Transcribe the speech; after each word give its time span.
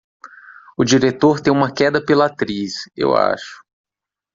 O 0.77 0.83
diretor 0.83 1.39
tem 1.41 1.53
uma 1.53 1.71
queda 1.71 2.03
pela 2.03 2.25
atriz, 2.25 2.89
eu 2.97 3.15
acho. 3.15 3.61